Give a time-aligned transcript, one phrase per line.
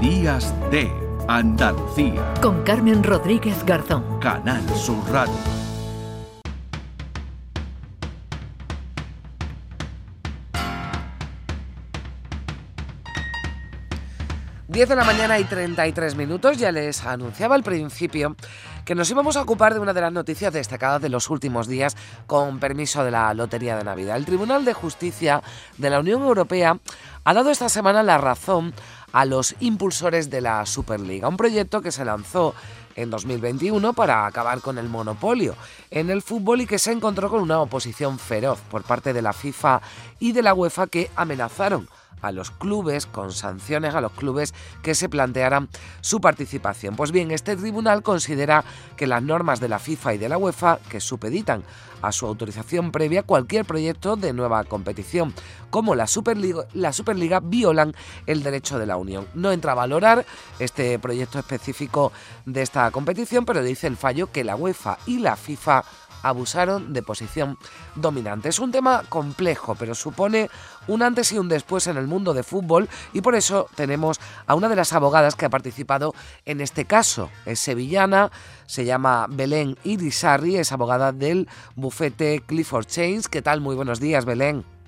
[0.00, 0.90] Días de
[1.28, 2.32] Andalucía.
[2.40, 4.18] Con Carmen Rodríguez Garzón.
[4.18, 5.34] Canal Sur Radio.
[14.68, 18.36] Diez de la mañana y 33 minutos, ya les anunciaba al principio
[18.84, 21.96] que nos íbamos a ocupar de una de las noticias destacadas de los últimos días
[22.26, 24.16] con permiso de la Lotería de Navidad.
[24.16, 25.42] El Tribunal de Justicia
[25.76, 26.78] de la Unión Europea
[27.24, 28.72] ha dado esta semana la razón
[29.12, 32.54] a los impulsores de la Superliga, un proyecto que se lanzó
[32.96, 35.54] en 2021 para acabar con el monopolio
[35.90, 39.32] en el fútbol y que se encontró con una oposición feroz por parte de la
[39.32, 39.80] FIFA
[40.18, 41.88] y de la UEFA que amenazaron
[42.22, 45.68] a los clubes, con sanciones a los clubes que se plantearan
[46.00, 46.96] su participación.
[46.96, 48.64] Pues bien, este tribunal considera
[48.96, 51.62] que las normas de la FIFA y de la UEFA, que supeditan
[52.02, 55.34] a su autorización previa cualquier proyecto de nueva competición,
[55.70, 57.94] como la Superliga, la Superliga violan
[58.26, 59.26] el derecho de la Unión.
[59.34, 60.24] No entra a valorar
[60.58, 62.12] este proyecto específico
[62.46, 65.84] de esta competición, pero dice el fallo que la UEFA y la FIFA
[66.22, 67.58] abusaron de posición
[67.94, 68.48] dominante.
[68.48, 70.50] Es un tema complejo, pero supone
[70.86, 74.54] un antes y un después en el mundo de fútbol y por eso tenemos a
[74.54, 77.30] una de las abogadas que ha participado en este caso.
[77.46, 78.30] Es sevillana,
[78.66, 83.28] se llama Belén Irisarri, es abogada del bufete Clifford Chains.
[83.28, 83.60] ¿Qué tal?
[83.60, 84.79] Muy buenos días, Belén.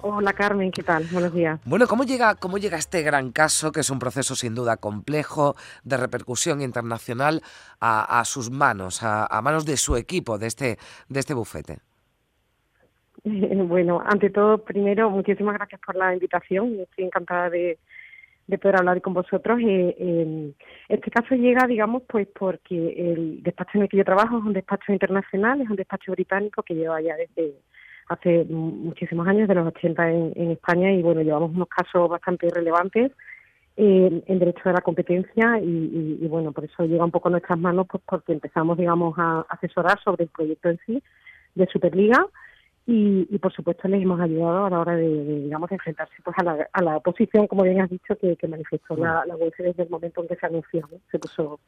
[0.00, 1.04] Hola Carmen, ¿qué tal?
[1.10, 1.60] Buenos días.
[1.64, 5.56] Bueno, ¿cómo llega, ¿cómo llega este gran caso, que es un proceso sin duda complejo,
[5.82, 7.42] de repercusión internacional,
[7.80, 11.78] a, sus manos, a, manos de su equipo, de este, de este bufete?
[13.68, 16.78] Bueno, ante todo, primero, muchísimas gracias por la invitación.
[16.80, 17.76] Estoy encantada de,
[18.46, 19.58] poder hablar con vosotros.
[19.60, 20.52] Eh,
[20.88, 24.52] este caso llega, digamos, pues porque el despacho en el que yo trabajo es un
[24.52, 27.56] despacho internacional, es un despacho británico que lleva ya desde
[28.08, 33.12] hace muchísimos años, de los 80 en, España, y bueno, llevamos unos casos bastante relevantes
[33.76, 37.58] eh, en derecho de la competencia y, bueno, por eso llega un poco a nuestras
[37.58, 41.02] manos, pues porque empezamos, digamos, a asesorar sobre el proyecto en sí
[41.54, 42.26] de Superliga
[42.86, 46.42] y, por supuesto les hemos ayudado a la hora de, digamos, de enfrentarse pues a
[46.42, 50.22] la, a la oposición, como bien has dicho, que, manifestó la, la desde el momento
[50.22, 51.60] en que se anunció, se puso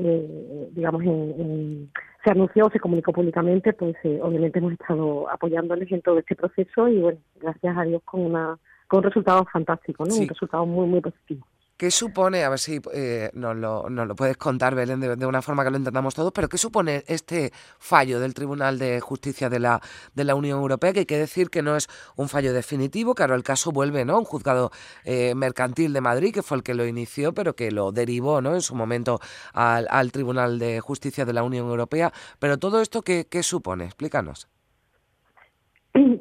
[0.00, 1.90] eh, digamos, en,
[2.28, 6.86] se anunció, se comunicó públicamente, pues eh, obviamente hemos estado apoyándoles en todo este proceso
[6.86, 10.14] y bueno, gracias a Dios con una con un resultado fantástico, ¿no?
[10.14, 11.46] Un resultado muy, muy positivo.
[11.78, 15.42] ¿Qué supone, a ver si eh, nos, lo, nos, lo, puedes contar, Belén, de, una
[15.42, 19.60] forma que lo entendamos todos, pero qué supone este fallo del Tribunal de Justicia de
[19.60, 19.80] la,
[20.12, 20.92] de la Unión Europea?
[20.92, 24.18] Que hay que decir que no es un fallo definitivo, claro, el caso vuelve, ¿no?
[24.18, 24.72] Un juzgado
[25.04, 28.56] eh, mercantil de Madrid, que fue el que lo inició, pero que lo derivó, ¿no?
[28.56, 29.20] En su momento
[29.52, 32.12] al, al Tribunal de Justicia de la Unión Europea.
[32.40, 33.84] Pero todo esto, ¿qué, qué supone?
[33.84, 34.48] Explícanos.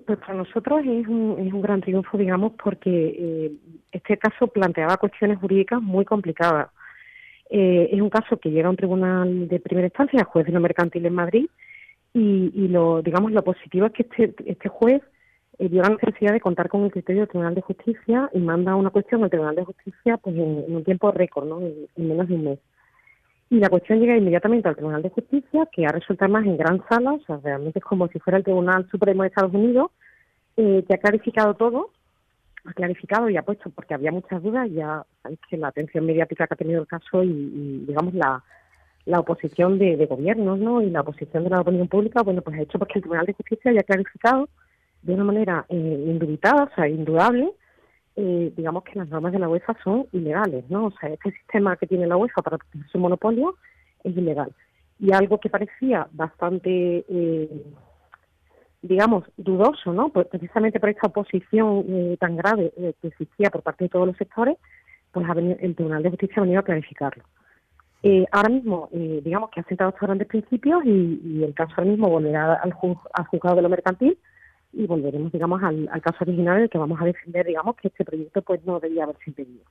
[0.08, 3.52] Pues para nosotros es un, es un gran triunfo, digamos, porque eh,
[3.92, 6.70] este caso planteaba cuestiones jurídicas muy complicadas.
[7.50, 10.62] Eh, es un caso que llega a un tribunal de primera instancia, juez de lo
[10.62, 11.50] mercantil en Madrid,
[12.14, 15.02] y, y lo, digamos, lo positivo es que este, este juez
[15.60, 18.78] eh, dio la necesidad de contar con el criterio del Tribunal de Justicia y manda
[18.78, 21.60] una cuestión al Tribunal de Justicia pues en, un tiempo récord, ¿no?
[21.60, 22.60] en menos de un mes.
[23.50, 26.82] Y la cuestión llega inmediatamente al Tribunal de Justicia, que ha resuelto más en gran
[26.90, 29.92] sala, o sea, realmente es como si fuera el Tribunal Supremo de Estados Unidos,
[30.58, 31.92] eh, que ha clarificado todo,
[32.66, 36.48] ha clarificado y ha puesto, porque había muchas dudas, ya sabéis que la atención mediática
[36.48, 38.44] que ha tenido el caso y, digamos, la,
[39.06, 40.82] la oposición de, gobiernos, ¿no?
[40.82, 43.34] Y la oposición de la opinión pública, bueno, pues ha hecho porque el Tribunal de
[43.34, 44.50] Justicia haya clarificado
[45.02, 47.52] de una manera eh, indubitada, o sea, indudable,
[48.18, 50.88] eh, digamos que las normas de la UEFA son ilegales, ¿no?
[50.88, 53.56] O sea, este sistema que tiene la UEFA para proteger su monopolio
[54.04, 54.52] es ilegal.
[55.00, 57.64] Y algo que parecía bastante, eh,
[58.88, 60.10] digamos, dudoso, ¿no?
[60.10, 62.72] Pues precisamente por esta oposición eh, tan grave
[63.02, 64.58] que existía por parte de todos los sectores,
[65.12, 65.26] pues
[65.60, 67.24] el Tribunal de Justicia ha venido a clarificarlo.
[68.32, 72.54] ahora mismo, digamos que ha sentado estos grandes principios y, el caso ahora mismo volverá
[72.56, 72.74] al,
[73.14, 74.18] al juzgado de lo mercantil
[74.74, 78.06] y volveremos, digamos, al, caso original en el que vamos a defender, digamos, que este
[78.06, 79.64] proyecto pues no debía haberse impedido.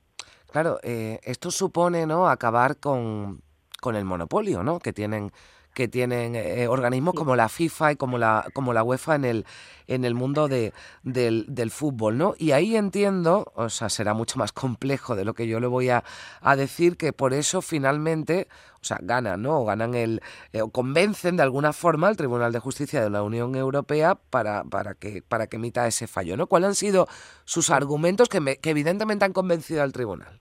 [0.51, 3.41] Claro, eh, esto supone, ¿no?, acabar con,
[3.81, 5.31] con el monopolio, ¿no?, que tienen
[5.77, 9.45] que tienen eh, organismos como la FIFA y como la, como la UEFA en el,
[9.87, 12.35] en el mundo de, del, del, fútbol, ¿no?
[12.39, 15.91] Y ahí entiendo, o sea, será mucho más complejo de lo que yo le voy
[15.91, 16.03] a,
[16.41, 18.49] a decir, que por eso finalmente,
[18.81, 19.61] o sea, ganan, ¿no?
[19.61, 20.23] O ganan el,
[20.55, 24.65] eh, o convencen de alguna forma al Tribunal de Justicia de la Unión Europea para,
[24.65, 26.47] para, que, para que emita ese fallo, ¿no?
[26.47, 27.07] ¿Cuáles han sido
[27.45, 30.41] sus argumentos que, que evidentemente han convencido al tribunal?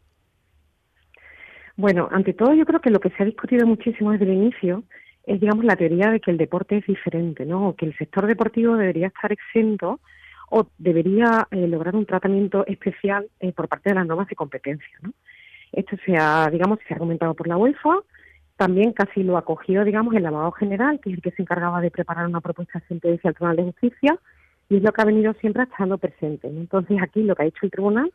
[1.75, 4.85] Bueno, ante todo yo creo que lo que se ha discutido muchísimo desde el inicio
[5.25, 7.69] es, digamos, la teoría de que el deporte es diferente, ¿no?
[7.69, 9.99] O que el sector deportivo debería estar exento
[10.49, 14.97] o debería eh, lograr un tratamiento especial eh, por parte de las normas de competencia.
[15.01, 15.11] ¿no?
[15.71, 17.99] Esto se ha, digamos, se ha argumentado por la UEFA,
[18.55, 21.91] también casi lo acogió, digamos, el lavado general, que es el que se encargaba de
[21.91, 24.19] preparar una propuesta de sentencia al Tribunal de Justicia,
[24.69, 26.47] y es lo que ha venido siempre estando presente.
[26.47, 28.13] Entonces, aquí lo que ha hecho el Tribunal,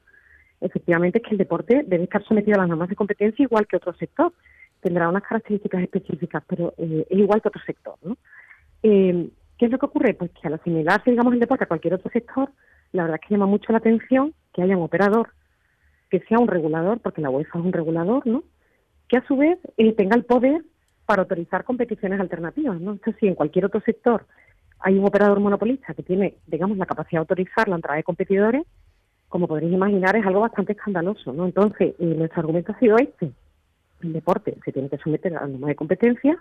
[0.61, 3.77] efectivamente, es que el deporte debe estar sometido a las normas de competencia igual que
[3.77, 4.33] otro sector.
[4.81, 7.94] Tendrá unas características específicas, pero eh, es igual que otro sector.
[8.03, 8.17] ¿no?
[8.82, 9.29] Eh,
[9.59, 10.15] ¿Qué es lo que ocurre?
[10.15, 12.50] Pues que al asimilarse, digamos, el deporte a cualquier otro sector,
[12.93, 15.31] la verdad es que llama mucho la atención que haya un operador
[16.11, 18.43] que sea un regulador, porque la UEFA es un regulador, ¿no?
[19.09, 20.65] Que a su vez eh, tenga el poder
[21.06, 22.94] para autorizar competiciones alternativas, ¿no?
[22.94, 24.27] Esto sí, en cualquier otro sector
[24.81, 28.67] hay un operador monopolista que tiene, digamos, la capacidad de autorizar la entrada de competidores,
[29.29, 31.44] como podréis imaginar, es algo bastante escandaloso, ¿no?
[31.44, 33.31] Entonces, eh, nuestro argumento ha sido este.
[34.02, 36.38] El deporte se tiene que someter a la de competencia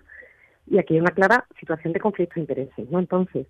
[0.67, 3.00] y aquí hay una clara situación de conflicto de intereses, ¿no?
[3.00, 3.47] Entonces,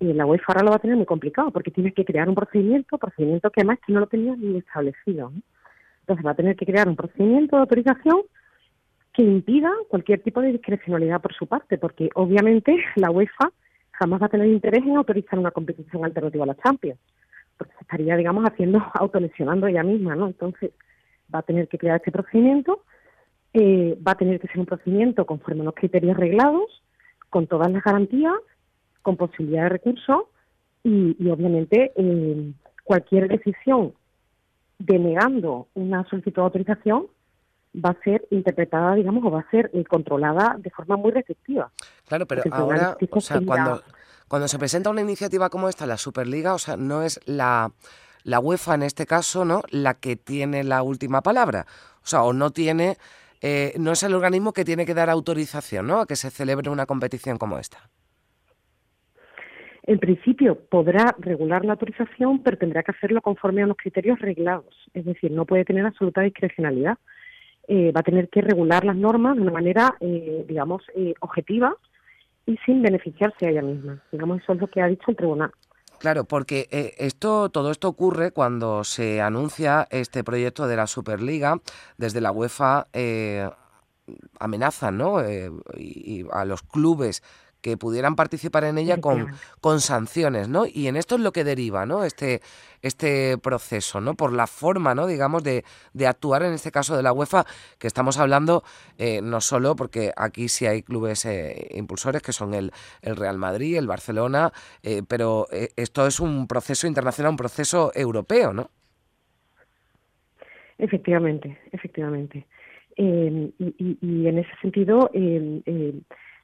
[0.00, 2.34] eh, la UEFA ahora lo va a tener muy complicado porque tiene que crear un
[2.34, 5.32] procedimiento, procedimiento que además que no lo tenía ni establecido.
[6.00, 8.22] Entonces va a tener que crear un procedimiento de autorización
[9.12, 13.50] que impida cualquier tipo de discrecionalidad por su parte, porque obviamente la UEFA
[13.92, 17.00] jamás va a tener interés en autorizar una competición alternativa a la Champions,
[17.56, 20.28] porque se estaría, digamos, haciendo, autolesionando ella misma, ¿no?
[20.28, 20.70] Entonces
[21.34, 22.84] va a tener que crear este procedimiento
[23.54, 26.82] eh, va a tener que ser un procedimiento conforme a los criterios reglados,
[27.30, 28.34] con todas las garantías,
[29.02, 30.30] con posibilidad de recurso
[30.82, 32.52] y, obviamente eh,
[32.84, 33.92] cualquier decisión
[34.78, 37.06] denegando una solicitud de autorización
[37.74, 41.70] va a ser interpretada, digamos, o va a ser eh, controlada de forma muy restrictiva.
[42.06, 43.82] Claro, pero ahora, o sea, cuando,
[44.26, 47.72] cuando se presenta una iniciativa como esta, la Superliga, o sea, no es la,
[48.24, 49.62] la UEFA en este caso, ¿no?
[49.70, 51.66] La que tiene la última palabra.
[52.02, 52.96] O sea, o no tiene
[53.40, 56.00] eh, no es el organismo que tiene que dar autorización ¿no?
[56.00, 57.78] a que se celebre una competición como esta.
[59.84, 64.74] En principio podrá regular la autorización, pero tendrá que hacerlo conforme a los criterios reglados.
[64.92, 66.98] Es decir, no puede tener absoluta discrecionalidad.
[67.68, 70.82] Eh, va a tener que regular las normas de una manera, eh, digamos,
[71.20, 71.74] objetiva
[72.44, 74.02] y sin beneficiarse a ella misma.
[74.12, 75.52] Digamos, eso es lo que ha dicho el tribunal.
[75.98, 81.60] Claro, porque eh, esto, todo esto ocurre cuando se anuncia este proyecto de la Superliga.
[81.96, 83.50] Desde la UEFA eh,
[84.38, 85.20] amenazan ¿no?
[85.20, 87.22] Eh, y a los clubes
[87.60, 89.28] que pudieran participar en ella con,
[89.60, 90.64] con sanciones, ¿no?
[90.66, 92.04] Y en esto es lo que deriva, ¿no?
[92.04, 92.40] Este,
[92.82, 94.14] este proceso, ¿no?
[94.14, 95.06] Por la forma, ¿no?
[95.06, 97.44] Digamos, de, de actuar en este caso de la UEFA,
[97.78, 98.62] que estamos hablando
[98.96, 102.70] eh, no solo porque aquí sí hay clubes eh, impulsores, que son el,
[103.02, 104.52] el, Real Madrid, el Barcelona,
[104.82, 105.46] eh, pero
[105.76, 108.70] esto es un proceso internacional, un proceso europeo, ¿no?
[110.78, 112.46] Efectivamente, efectivamente.
[112.96, 115.10] y, y, en ese sentido,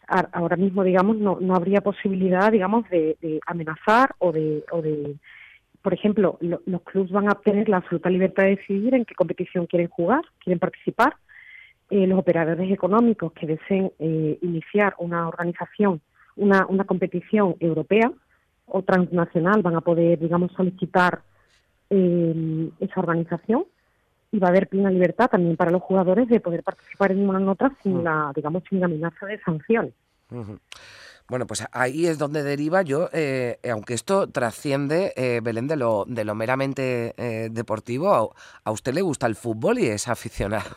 [0.09, 5.17] ahora mismo, digamos, no, no habría posibilidad, digamos, de, amenazar o de, o de
[5.83, 9.67] por ejemplo, los clubes van a tener la absoluta libertad de decidir en qué competición
[9.67, 11.17] quieren jugar, quieren participar.
[11.91, 16.01] Eh, los operadores económicos que deseen eh, iniciar una organización,
[16.37, 18.11] una, una competición europea
[18.65, 21.21] o transnacional van a poder, digamos, solicitar
[21.91, 23.67] eh, esa organización
[24.35, 27.39] y va a haber plena libertad también para los jugadores de poder participar en una
[27.39, 28.03] nota sin mm.
[28.03, 29.95] la, digamos, sin la amenaza de sanciones.
[31.29, 36.05] Bueno, pues ahí es donde deriva yo, eh, aunque esto trasciende, eh, Belén, de lo,
[36.09, 38.35] de lo meramente eh, deportivo,
[38.65, 40.71] ¿a, usted le gusta el fútbol y es aficionado?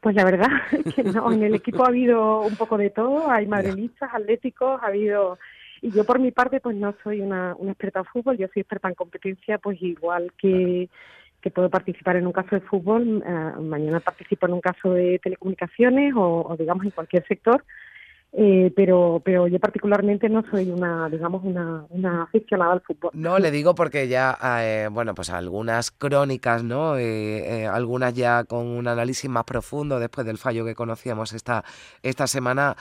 [0.00, 0.48] Pues la verdad
[0.96, 4.86] que no, en el equipo ha habido un poco de todo, hay madrilistas, atléticos, ha
[4.86, 5.38] habido...
[5.82, 8.62] Y yo por mi parte pues no soy una, una experta en fútbol, yo soy
[8.62, 10.88] experta en competencia, pues igual que
[11.44, 15.20] que puedo participar en un caso de fútbol, eh, mañana participo en un caso de
[15.22, 17.62] telecomunicaciones o, digamos en cualquier sector
[18.36, 23.12] eh, pero pero yo particularmente no soy una digamos una, una aficionada al fútbol.
[23.14, 28.66] No le digo porque ya eh, bueno pues algunas crónicas no eh, algunas ya con
[28.66, 31.64] un análisis más profundo después del fallo que conocíamos esta
[32.02, 32.76] esta semana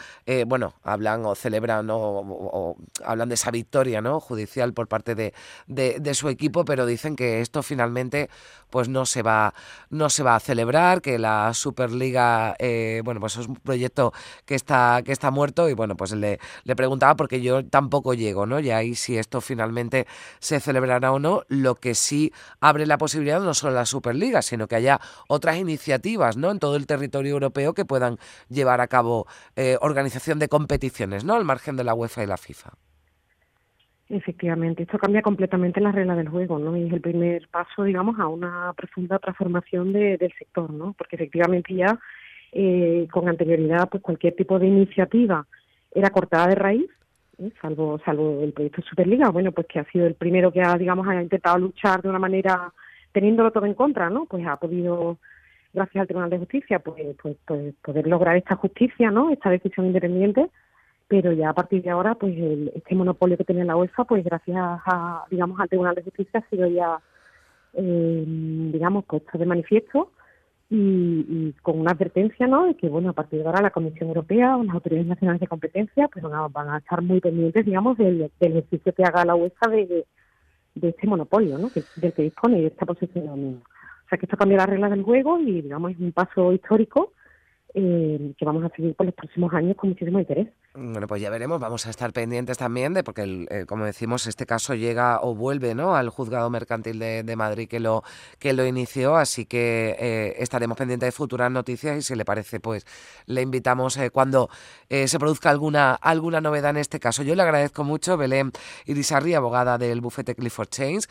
[0.47, 5.35] bueno hablan o celebran o, hablan de esa victoria no judicial por parte de,
[5.67, 8.31] de, de su equipo pero dicen que esto finalmente
[8.71, 9.53] pues no se va
[9.91, 12.55] no se va a celebrar que la superliga
[13.03, 14.13] bueno pues es un proyecto
[14.45, 18.45] que está que está muy y bueno, pues le, le preguntaba porque yo tampoco llego,
[18.45, 18.59] ¿no?
[18.59, 20.07] Y ahí si esto finalmente
[20.39, 24.67] se celebrará o no, lo que sí abre la posibilidad no solo la Superliga, sino
[24.67, 26.51] que haya otras iniciativas, ¿no?
[26.51, 28.17] En todo el territorio europeo que puedan
[28.49, 31.35] llevar a cabo eh, organización de competiciones, ¿no?
[31.35, 32.71] Al margen de la UEFA y la FIFA.
[34.09, 36.77] Efectivamente, esto cambia completamente las reglas del juego, ¿no?
[36.77, 40.93] Y es el primer paso, digamos, a una profunda transformación de, del sector, ¿no?
[40.93, 41.97] Porque efectivamente ya
[42.53, 45.45] eh, con anterioridad pues cualquier tipo de iniciativa
[45.91, 46.89] era cortada de raíz
[47.39, 47.51] ¿eh?
[47.61, 51.07] salvo salvo el proyecto Superliga, bueno, pues que ha sido el primero que ha, digamos,
[51.07, 52.71] ha intentado luchar de una manera
[53.11, 54.25] teniéndolo todo en contra, ¿no?
[54.25, 55.17] Pues ha podido,
[55.73, 59.31] gracias al Tribunal de Justicia, pues, pues, pues poder lograr esta justicia, ¿no?
[59.31, 60.49] Esta decisión independiente,
[61.07, 64.23] pero ya a partir de ahora, pues el, este monopolio que tenía la UEFA, pues
[64.23, 66.99] gracias a, digamos, al Tribunal de Justicia ha sido ya,
[67.73, 70.11] eh, digamos, puesto de manifiesto
[70.75, 72.65] y, con una advertencia, ¿no?
[72.65, 75.47] De que, bueno, a partir de ahora la Comisión Europea o las autoridades nacionales de
[75.47, 79.35] competencia, pues van a, van a estar muy pendientes, digamos, del, ejercicio que haga la
[79.35, 80.05] UEFA de,
[80.73, 81.69] de, este monopolio, ¿no?
[81.97, 83.59] del que dispone y de esta posición de dominio.
[83.59, 87.11] O sea, que esto cambia las reglas del juego y, digamos, es un paso histórico
[87.75, 90.47] eh, que vamos a seguir por los próximos años con muchísimo interés.
[90.75, 94.45] Bueno, pues ya veremos, vamos a estar pendientes también de, porque eh, como decimos, este
[94.45, 95.95] caso llega o vuelve ¿no?
[95.95, 98.03] al juzgado mercantil de, Madrid que lo,
[98.37, 102.59] que lo inició, así que eh, estaremos pendientes de futuras noticias y si le parece,
[102.59, 102.85] pues
[103.25, 104.49] le invitamos cuando
[104.87, 107.23] se produzca alguna, alguna novedad en este caso.
[107.23, 108.51] Yo le agradezco mucho, Belén
[108.85, 111.09] Irisarri, abogada del bufete Clifford Chains,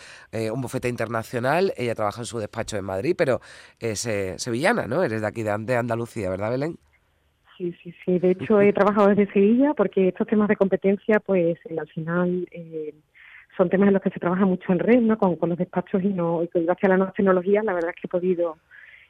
[0.53, 3.41] un bufete internacional, ella trabaja en su despacho en Madrid, pero
[3.81, 5.03] es sevillana, ¿no?
[5.03, 6.52] Eres de aquí, de Andalucía, ¿verdad?
[6.53, 6.79] Belén?
[7.57, 8.19] Sí, sí, sí.
[8.19, 12.49] De hecho, he trabajado desde Sevilla porque estos temas de competencia, pues eh, al final
[12.51, 12.95] eh,
[13.57, 15.19] son temas en los que se trabaja mucho en red, ¿no?
[15.19, 18.07] Con, los despachos y no y gracias a las nuevas tecnologías, la verdad es que
[18.07, 18.57] he podido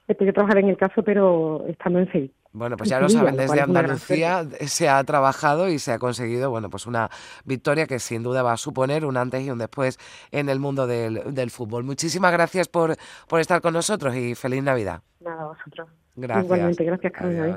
[0.08, 2.34] he podido trabajar en el caso, pero estando en Sevilla.
[2.54, 6.68] Bueno, pues ya lo saben, desde Andalucía se ha trabajado y se ha conseguido, bueno,
[6.68, 7.10] pues una
[7.44, 9.98] victoria que sin duda va a suponer un antes y un después
[10.30, 11.82] en el mundo del, del fútbol.
[11.84, 15.00] Muchísimas gracias por, por estar con nosotros y feliz Navidad.
[15.20, 15.88] Nada, vosotros.
[16.14, 16.44] Gracias.
[16.44, 17.56] Igualmente, gracias, Carolina.